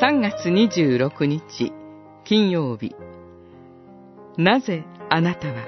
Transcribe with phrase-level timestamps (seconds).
[0.00, 1.74] 3月26日
[2.24, 2.96] 金曜日。
[4.38, 5.66] なぜあなたは？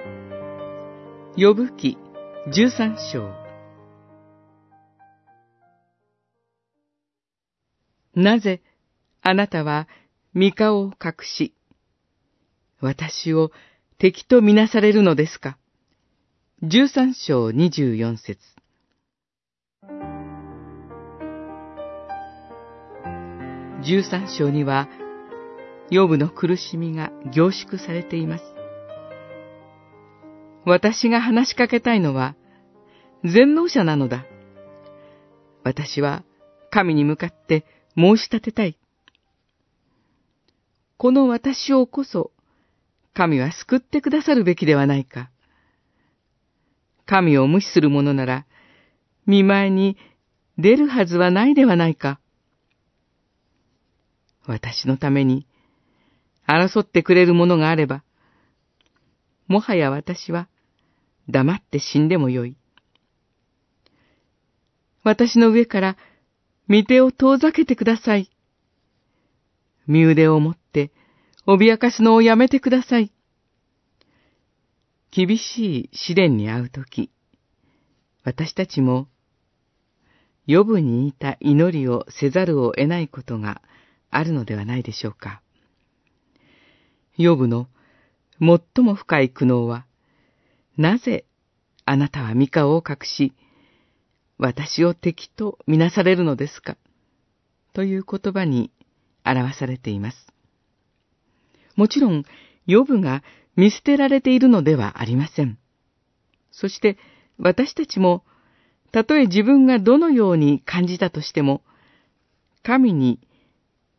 [1.37, 1.98] 呼ぶ記
[2.47, 3.29] 13章。
[8.15, 8.62] なぜ
[9.21, 9.87] あなたは
[10.33, 11.54] 三顔を隠し
[12.80, 13.51] 私を
[13.99, 15.58] 敵とみなされるのですか
[16.62, 18.38] ？13章24節。
[23.83, 24.89] 13章には、
[25.91, 28.45] ヨブの苦しみが凝縮されています。
[30.65, 32.37] 私が話しかけたいのは、
[33.25, 34.25] 全能者なのだ。
[35.65, 36.23] 私は
[36.71, 37.65] 神に向かって
[37.97, 38.79] 申し立てたい。
[40.97, 42.30] この私をこそ、
[43.15, 45.29] 神は救ってくださるべきではないか。
[47.05, 48.47] 神を無視する者なら、
[49.27, 49.96] 見舞いに
[50.57, 52.21] 出るはずはないではないか。
[54.46, 55.46] 私のために
[56.46, 58.02] 争ってくれるものがあれば、
[59.46, 60.49] もはや私は
[61.29, 62.57] 黙って死んでもよい。
[65.04, 65.96] 私の上から
[66.68, 68.30] 御手を遠ざけてください。
[69.86, 70.92] 身腕を持って
[71.46, 73.12] 脅かすのをやめてください。
[75.10, 77.10] 厳しい試練に遭うとき、
[78.24, 79.08] 私たちも、
[80.46, 83.60] 予部に似た祈りをせざるを得ないことが
[84.12, 85.42] あるのではないでしょうか。
[87.16, 87.66] ヨブの
[88.38, 89.86] 最も深い苦悩は、
[90.77, 91.24] なぜ
[91.84, 93.33] あなたは三顔を隠し、
[94.38, 96.77] 私を敵とみなされるのですか？
[97.72, 98.70] という言葉に
[99.24, 100.27] 表されています。
[101.74, 102.24] もちろん、
[102.66, 103.22] ヨブが
[103.56, 105.58] 見捨てられているのではありません。
[106.50, 106.98] そして、
[107.38, 108.24] 私たちも、
[108.90, 111.62] たとえ自分がどのように感じたとしても、
[112.62, 113.20] 神に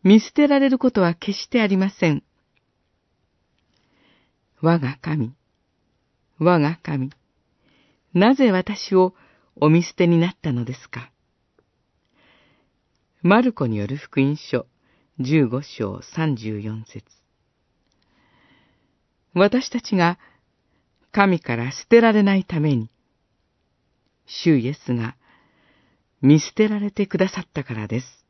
[0.03, 2.23] 見捨てられることは決してありません。
[4.61, 5.33] 我が神、
[6.39, 7.09] 我が神、
[8.13, 9.13] なぜ私を
[9.55, 11.09] お見捨てになったのですか？
[13.21, 14.65] マルコによる福音書
[15.19, 17.03] 15章34節
[19.33, 20.19] 私たちが
[21.11, 22.89] 神から捨てられないために、
[24.25, 25.15] 主イエスが
[26.21, 28.22] 見捨てられてくださったからです。